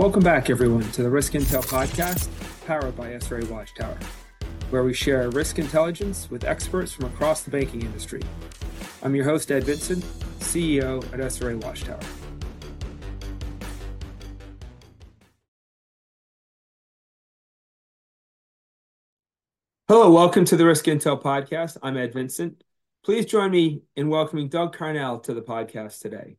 [0.00, 2.30] Welcome back, everyone, to the Risk Intel podcast
[2.66, 3.98] powered by SRA Watchtower,
[4.70, 8.22] where we share risk intelligence with experts from across the banking industry.
[9.02, 10.02] I'm your host, Ed Vincent,
[10.38, 12.00] CEO at SRA Watchtower.
[19.86, 21.76] Hello, welcome to the Risk Intel podcast.
[21.82, 22.64] I'm Ed Vincent.
[23.04, 26.38] Please join me in welcoming Doug Cargnel to the podcast today.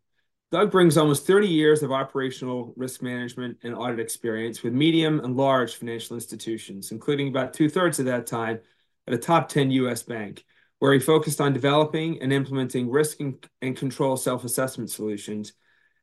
[0.52, 5.38] Doug brings almost 30 years of operational risk management and audit experience with medium and
[5.38, 8.60] large financial institutions, including about two thirds of that time
[9.08, 10.44] at a top 10 US bank,
[10.80, 15.54] where he focused on developing and implementing risk and, control self assessment solutions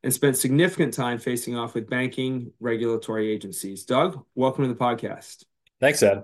[0.03, 3.85] and spent significant time facing off with banking regulatory agencies.
[3.85, 5.45] Doug, welcome to the podcast.
[5.79, 6.23] Thanks, Ed.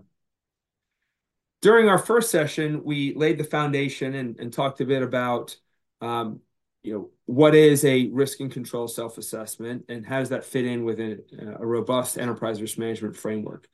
[1.61, 5.57] During our first session, we laid the foundation and, and talked a bit about
[6.01, 6.41] um,
[6.85, 10.85] you know, what is a risk and control self-assessment, and how does that fit in
[10.85, 11.23] within
[11.59, 13.67] a, robust enterprise risk management framework?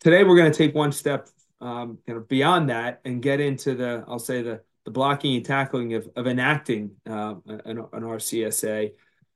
[0.00, 1.28] Today, we're going to take one step
[1.60, 5.44] um, kind of beyond that and get into the, I'll say the the blocking and
[5.44, 8.92] tackling of, of enacting uh, an, an RCSA.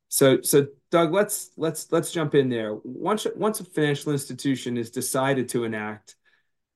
[0.08, 2.74] So, so Doug, let's let's let's jump in there.
[2.84, 6.16] Once once a financial institution is decided to enact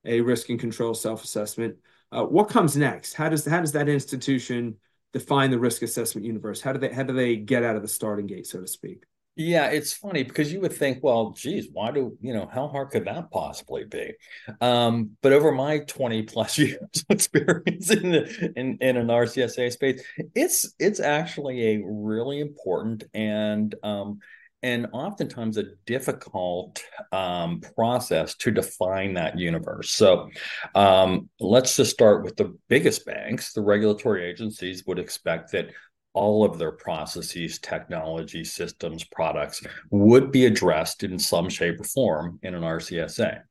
[0.05, 1.77] a risk and control self-assessment,
[2.11, 3.13] uh, what comes next?
[3.13, 4.75] How does how does that institution
[5.13, 6.59] define the risk assessment universe?
[6.59, 9.03] How do they how do they get out of the starting gate, so to speak?
[9.35, 12.91] Yeah, it's funny because you would think, well, geez, why do you know how hard
[12.91, 14.13] could that possibly be?
[14.61, 19.71] Um, but over my twenty plus years of experience in the in, in an RCSA
[19.71, 20.03] space,
[20.35, 24.19] it's it's actually a really important and um,
[24.63, 29.91] and oftentimes a difficult um, process to define that universe.
[29.91, 30.29] So
[30.73, 33.51] um, let's just start with the biggest banks.
[33.51, 35.71] The regulatory agencies would expect that
[36.13, 42.39] all of their processes, technology, systems, products would be addressed in some shape or form
[42.43, 43.41] in an RCSA.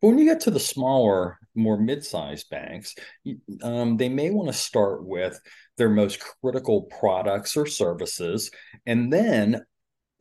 [0.00, 2.94] But when you get to the smaller, more mid-sized banks,
[3.62, 5.40] um, they may want to start with
[5.76, 8.50] their most critical products or services,
[8.84, 9.64] and then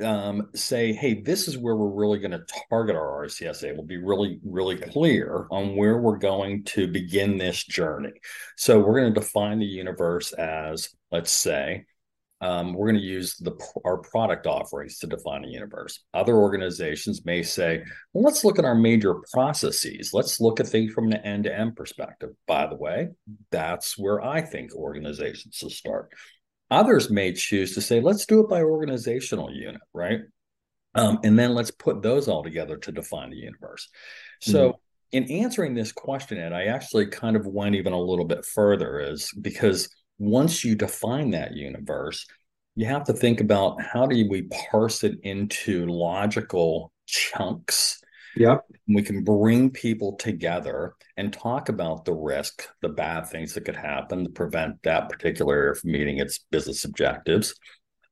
[0.04, 3.76] um, say, hey, this is where we're really going to target our RCSA.
[3.76, 8.14] We'll be really, really clear on where we're going to begin this journey.
[8.56, 11.86] So we're going to define the universe as, let's say,
[12.40, 13.52] um, we're going to use the
[13.84, 16.04] our product offerings to define a universe.
[16.14, 20.12] Other organizations may say, well, let's look at our major processes.
[20.14, 22.32] Let's look at things from an end-to-end perspective.
[22.46, 23.10] By the way,
[23.50, 26.12] that's where I think organizations should start.
[26.70, 30.22] Others may choose to say, let's do it by organizational unit, right?
[30.96, 33.88] Um, and then let's put those all together to define the universe.
[34.42, 35.18] So, mm-hmm.
[35.18, 39.00] in answering this question, Ed, I actually kind of went even a little bit further,
[39.00, 42.26] is because once you define that universe,
[42.76, 48.02] you have to think about how do we parse it into logical chunks
[48.40, 48.58] yeah.
[48.88, 53.76] We can bring people together and talk about the risk, the bad things that could
[53.76, 57.56] happen to prevent that particular area from meeting its business objectives.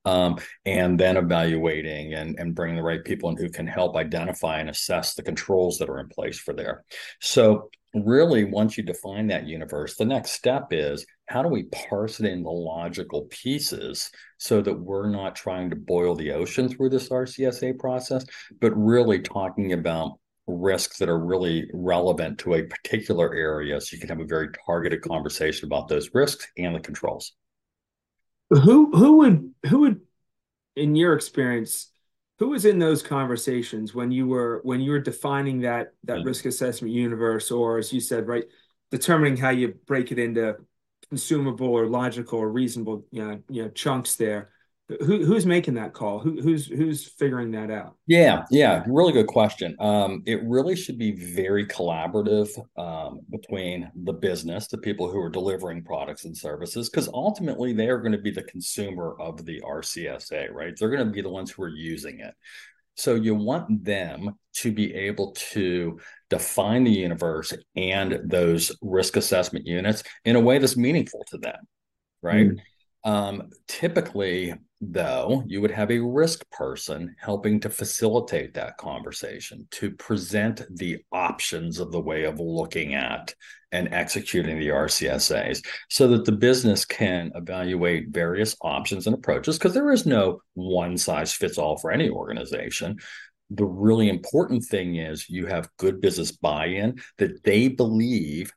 [0.03, 4.59] Um, and then evaluating and, and bringing the right people in who can help identify
[4.59, 6.83] and assess the controls that are in place for there.
[7.21, 12.19] So, really, once you define that universe, the next step is how do we parse
[12.19, 17.09] it into logical pieces so that we're not trying to boil the ocean through this
[17.09, 18.25] RCSA process,
[18.61, 23.99] but really talking about risks that are really relevant to a particular area so you
[23.99, 27.33] can have a very targeted conversation about those risks and the controls
[28.49, 30.01] who who would who would
[30.75, 31.91] in your experience
[32.37, 36.27] who was in those conversations when you were when you were defining that that mm-hmm.
[36.27, 38.45] risk assessment universe or as you said right
[38.91, 40.55] determining how you break it into
[41.15, 44.49] consumable or logical or reasonable you know, you know chunks there
[44.87, 46.19] who, who's making that call?
[46.19, 47.95] Who, who's who's figuring that out?
[48.05, 49.75] Yeah, yeah, really good question.
[49.79, 55.29] Um, it really should be very collaborative um, between the business, the people who are
[55.29, 59.59] delivering products and services, because ultimately they are going to be the consumer of the
[59.61, 60.75] RCSA, right?
[60.77, 62.35] They're going to be the ones who are using it.
[62.95, 65.99] So you want them to be able to
[66.29, 71.67] define the universe and those risk assessment units in a way that's meaningful to them,
[72.21, 72.51] right?
[72.51, 72.59] Mm.
[73.03, 79.91] Um, typically, though, you would have a risk person helping to facilitate that conversation, to
[79.91, 83.33] present the options of the way of looking at
[83.71, 89.73] and executing the RCSAs so that the business can evaluate various options and approaches because
[89.73, 92.97] there is no one size fits all for any organization.
[93.49, 98.51] The really important thing is you have good business buy in that they believe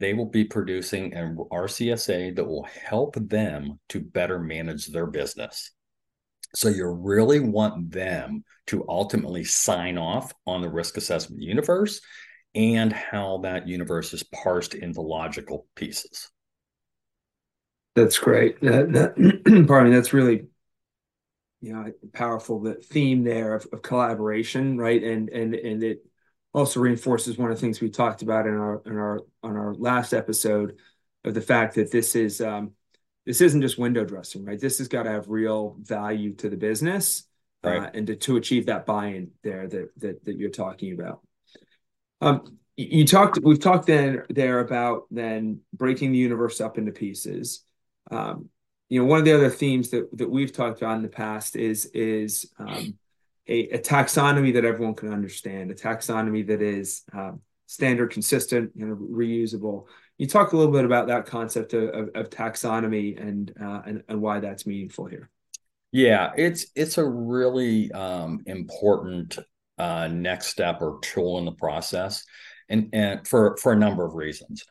[0.00, 5.70] they will be producing an RCSA that will help them to better manage their business.
[6.54, 12.00] So you really want them to ultimately sign off on the risk assessment universe
[12.54, 16.30] and how that universe is parsed into logical pieces.
[17.94, 18.60] That's great.
[18.60, 20.46] That, that pardon me, that's really
[21.60, 25.02] you know powerful the theme there of, of collaboration, right?
[25.02, 26.06] And and and it
[26.54, 29.74] also reinforces one of the things we talked about in our in our on our
[29.74, 30.76] last episode
[31.24, 32.72] of the fact that this is um,
[33.26, 34.60] this isn't just window dressing, right?
[34.60, 37.24] This has got to have real value to the business,
[37.64, 37.82] uh, right.
[37.82, 41.20] uh, and to, to achieve that buy-in there that that that you're talking about.
[42.20, 43.38] Um, you talked.
[43.42, 47.64] We've talked then there about then breaking the universe up into pieces.
[48.10, 48.48] Um,
[48.88, 51.56] you know, one of the other themes that that we've talked about in the past
[51.56, 52.96] is is um,
[53.46, 58.86] a, a, taxonomy that everyone can understand, a taxonomy that is um, standard, consistent, you
[58.86, 59.86] know, reusable
[60.18, 64.02] you talk a little bit about that concept of, of, of taxonomy and, uh, and
[64.08, 65.30] and why that's meaningful here.
[65.92, 69.38] Yeah, it's it's a really um, important
[69.78, 72.24] uh, next step or tool in the process,
[72.68, 74.64] and and for for a number of reasons.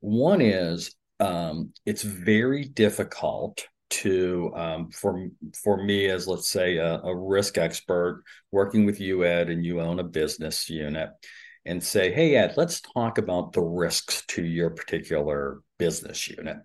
[0.00, 3.66] One is um, it's very difficult
[4.02, 5.28] to um, for
[5.62, 9.80] for me as let's say a, a risk expert working with you Ed and you
[9.80, 11.10] own a business unit
[11.66, 16.58] and say, hey, Ed, let's talk about the risks to your particular business unit.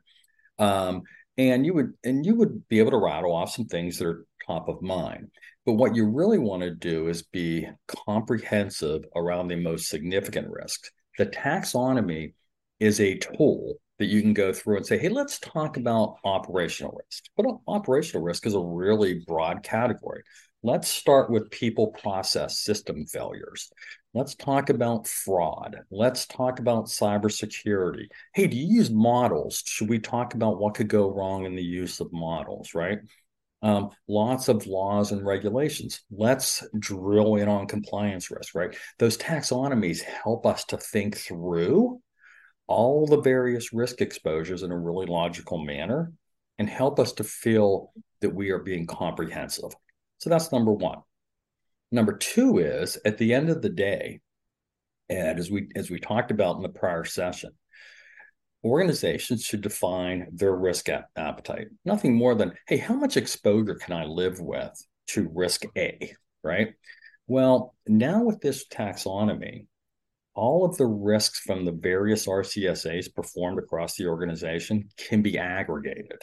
[0.57, 1.03] Um,
[1.37, 4.25] and you would and you would be able to rattle off some things that are
[4.45, 5.29] top of mind.
[5.65, 7.67] But what you really want to do is be
[8.05, 10.89] comprehensive around the most significant risks.
[11.17, 12.33] The taxonomy
[12.79, 16.97] is a tool that you can go through and say, hey, let's talk about operational
[17.05, 17.25] risk.
[17.37, 20.23] But operational risk is a really broad category.
[20.63, 23.71] Let's start with people process system failures.
[24.13, 25.77] Let's talk about fraud.
[25.91, 28.07] Let's talk about cybersecurity.
[28.33, 29.63] Hey, do you use models?
[29.65, 32.99] Should we talk about what could go wrong in the use of models, right?
[33.61, 36.01] Um, lots of laws and regulations.
[36.09, 38.75] Let's drill in on compliance risk, right?
[38.97, 42.01] Those taxonomies help us to think through
[42.69, 46.13] all the various risk exposures in a really logical manner
[46.59, 49.71] and help us to feel that we are being comprehensive.
[50.19, 50.99] So that's number one.
[51.91, 54.19] Number two is at the end of the day,
[55.09, 57.51] and as we as we talked about in the prior session,
[58.63, 61.69] organizations should define their risk appetite.
[61.85, 64.71] Nothing more than, hey, how much exposure can I live with
[65.07, 66.13] to risk A,
[66.43, 66.75] right?
[67.25, 69.65] Well, now with this taxonomy,
[70.35, 76.21] all of the risks from the various RCSAs performed across the organization can be aggregated.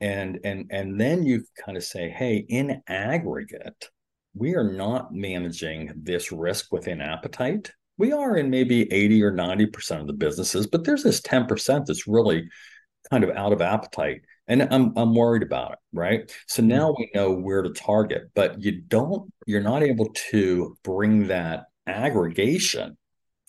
[0.00, 3.88] And and and then you kind of say hey in aggregate
[4.34, 7.70] we are not managing this risk within appetite.
[7.98, 12.08] We are in maybe 80 or 90% of the businesses but there's this 10% that's
[12.08, 12.48] really
[13.10, 16.32] kind of out of appetite and i'm i'm worried about it right?
[16.46, 16.68] So mm-hmm.
[16.68, 21.64] now we know where to target but you don't you're not able to bring that
[21.86, 22.96] aggregation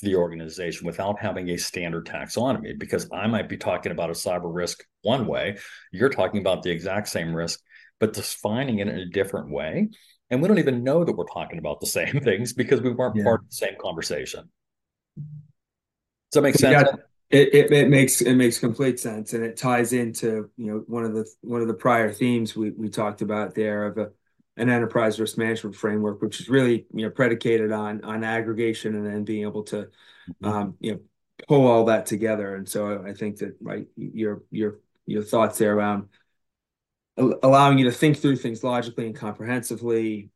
[0.04, 4.54] the organization without having a standard taxonomy because I might be talking about a cyber
[4.54, 5.58] risk one way,
[5.92, 7.60] you're talking about the exact same risk,
[8.00, 9.90] but defining it in a different way.
[10.30, 13.16] And we don't even know that we're talking about the same things because we weren't
[13.16, 13.24] yeah.
[13.24, 14.50] part of the same conversation.
[15.18, 15.26] Does
[16.34, 16.72] that make sense?
[16.74, 16.96] Yeah,
[17.30, 21.04] it, it, it makes it makes complete sense, and it ties into you know one
[21.04, 24.10] of the one of the prior themes we we talked about there of a
[24.58, 29.06] an enterprise risk management framework, which is really you know predicated on on aggregation and
[29.06, 30.46] then being able to mm-hmm.
[30.46, 31.00] um, you know
[31.48, 32.56] pull all that together.
[32.56, 36.08] And so I think that right your your your thoughts there around
[37.18, 40.30] allowing you to think through things logically and comprehensively,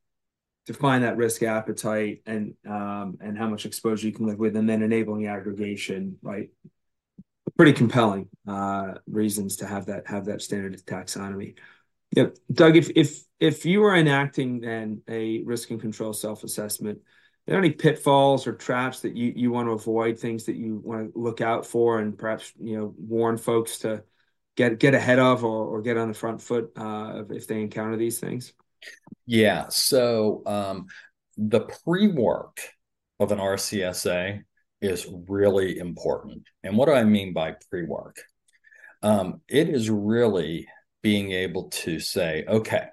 [0.66, 4.70] define that risk appetite and um, and how much exposure you can live with, and
[4.70, 6.50] then enabling aggregation, right?
[7.56, 11.56] Pretty compelling uh, reasons to have that have that standard taxonomy.
[12.16, 17.52] Yeah, Doug, if if if you were enacting then a risk and control self-assessment, are
[17.52, 21.20] there any pitfalls or traps that you want to avoid, things that you want to
[21.20, 24.04] look out for, and perhaps you know warn folks to
[24.58, 28.20] get ahead of or, or get on the front foot uh, if they encounter these
[28.20, 28.54] things?
[29.26, 29.68] Yeah.
[29.70, 30.88] So um,
[31.38, 32.60] the pre-work
[33.20, 34.44] of an RCSA
[34.82, 36.44] is really important.
[36.64, 38.18] And what do I mean by pre-work?
[39.04, 40.68] Um, it is really
[41.08, 42.84] being able to say, okay,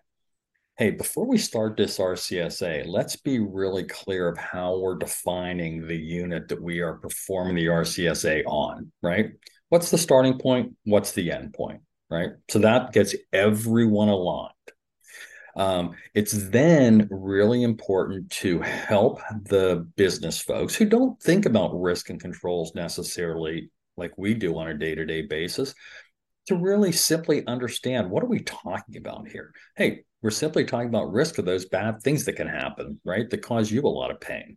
[0.79, 5.97] hey, before we start this RCSA, let's be really clear of how we're defining the
[5.97, 9.31] unit that we are performing the RCSA on, right?
[9.69, 10.77] What's the starting point?
[10.85, 12.31] What's the end point, right?
[12.49, 14.53] So that gets everyone aligned.
[15.57, 22.11] Um, it's then really important to help the business folks who don't think about risk
[22.11, 25.75] and controls necessarily like we do on a day to day basis
[26.47, 29.53] to really simply understand what are we talking about here?
[29.77, 33.29] Hey, we're simply talking about risk of those bad things that can happen, right?
[33.29, 34.57] That cause you a lot of pain.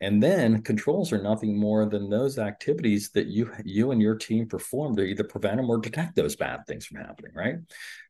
[0.00, 4.46] And then controls are nothing more than those activities that you you and your team
[4.46, 7.56] perform to either prevent them or detect those bad things from happening, right?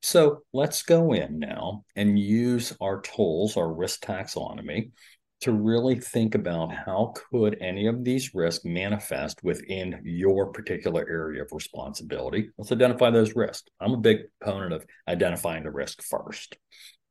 [0.03, 4.91] So let's go in now and use our tools, our risk taxonomy,
[5.41, 11.43] to really think about how could any of these risks manifest within your particular area
[11.43, 12.51] of responsibility.
[12.57, 13.69] Let's identify those risks.
[13.81, 16.57] I'm a big proponent of identifying the risk first.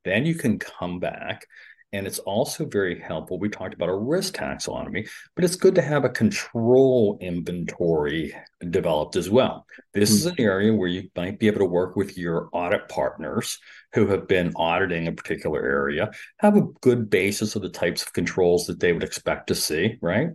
[0.04, 1.46] Then you can come back
[1.94, 3.40] and it's also very helpful.
[3.40, 8.34] We talked about a risk taxonomy, but it's good to have a control inventory
[8.72, 9.66] developed as well.
[9.94, 10.16] This mm-hmm.
[10.18, 13.60] is an area where you might be able to work with your audit partners
[13.94, 16.10] who have been auditing a particular area,
[16.40, 19.98] have a good basis of the types of controls that they would expect to see,
[20.02, 20.30] right?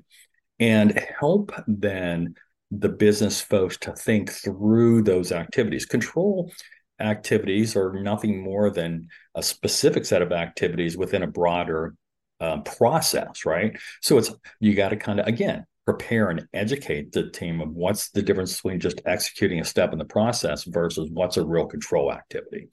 [0.60, 2.34] And help then
[2.70, 5.86] the business folks to think through those activities.
[5.86, 6.52] Control
[7.00, 11.94] activities are nothing more than a specific set of activities within a broader
[12.40, 13.76] uh, process, right?
[14.02, 18.10] So it's you got to kind of again prepare and educate the team of what's
[18.10, 22.12] the difference between just executing a step in the process versus what's a real control
[22.12, 22.68] activity.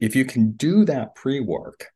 [0.00, 1.86] If you can do that pre-work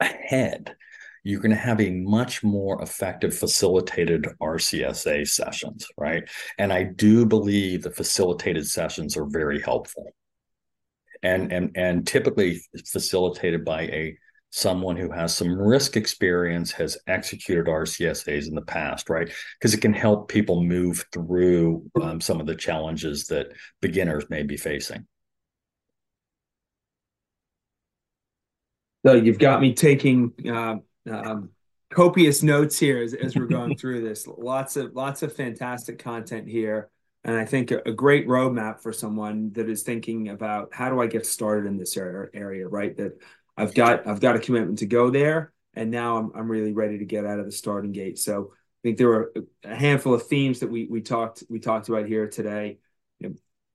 [0.00, 0.76] ahead,
[1.24, 6.28] you're going to have a much more effective facilitated RCSA sessions, right?
[6.58, 10.12] And I do believe the facilitated sessions are very helpful
[11.22, 14.18] and and and typically facilitated by a
[14.50, 19.30] someone who has some risk experience has executed RCSAs in the past, right?
[19.58, 23.48] Because it can help people move through um, some of the challenges that
[23.82, 25.06] beginners may be facing.
[29.06, 30.76] So you've got me taking uh,
[31.10, 31.50] um,
[31.90, 34.26] copious notes here as, as we're going through this.
[34.26, 36.90] Lots of lots of fantastic content here
[37.24, 41.06] and I think a, great roadmap for someone that is thinking about how do I
[41.06, 42.96] get started in this area, area, right?
[42.96, 43.20] That
[43.56, 46.98] I've got I've got a commitment to go there, and now I'm I'm really ready
[46.98, 48.18] to get out of the starting gate.
[48.18, 49.32] So I think there were
[49.64, 52.78] a handful of themes that we we talked we talked about here today.
[53.18, 53.34] You know,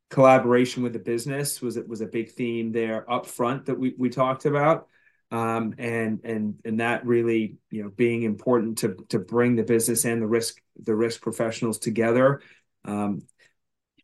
[0.10, 3.94] collaboration with the business was it was a big theme there up front that we
[3.98, 4.88] we talked about.
[5.32, 10.06] Um, and and and that really you know being important to to bring the business
[10.06, 12.42] and the risk the risk professionals together
[12.86, 13.24] um,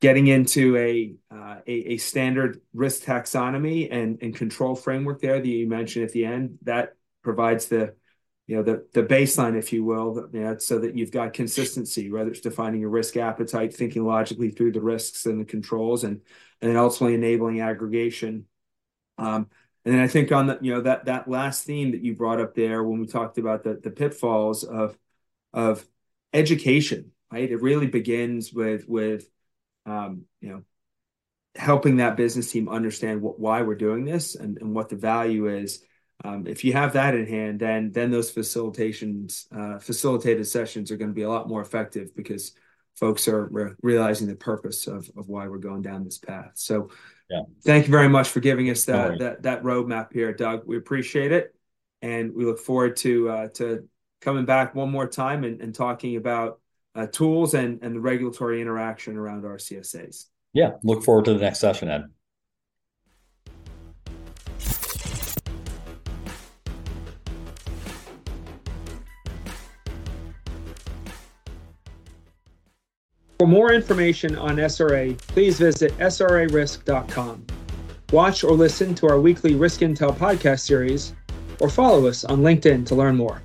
[0.01, 6.05] getting into a, uh, a, standard risk taxonomy and control framework there that you mentioned
[6.05, 7.93] at the end that provides the
[8.47, 12.31] you know the baseline if you will you know, so that you've got consistency whether
[12.31, 16.21] it's defining your risk appetite thinking logically through the risks and the controls and
[16.61, 18.45] and ultimately enabling aggregation.
[19.17, 19.47] Um,
[19.85, 22.41] and then I think on the you know that that last theme that you brought
[22.41, 24.97] up there when we talked about the the pitfalls of
[25.53, 25.85] of
[26.33, 27.49] education right?
[27.49, 29.29] It really begins with with
[29.89, 30.61] um, you know,
[31.55, 35.47] helping that business team understand what, why we're doing this and, and what the value
[35.47, 35.83] is.
[36.23, 40.97] Um, if you have that in hand, then then those facilitations, uh, facilitated sessions are
[40.97, 42.53] going to be a lot more effective because
[42.97, 46.51] folks are re- realizing the purpose of of why we're going down this path.
[46.55, 46.89] So,
[47.29, 47.43] yeah.
[47.63, 50.63] thank you very much for giving us that that that roadmap here, Doug.
[50.65, 51.55] We appreciate it,
[52.01, 53.87] and we look forward to uh, to
[54.19, 56.59] coming back one more time and, and talking about
[56.95, 60.25] uh, tools and, and the regulatory interaction around RCSAs.
[60.53, 62.05] Yeah, look forward to the next session, Ed.
[73.39, 77.45] For more information on SRA, please visit srarisk.com.
[78.11, 81.13] Watch or listen to our weekly Risk Intel podcast series,
[81.61, 83.41] or follow us on LinkedIn to learn more.